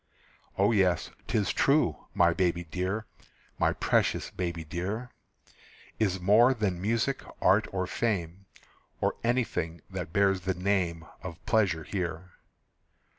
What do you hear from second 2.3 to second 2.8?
baby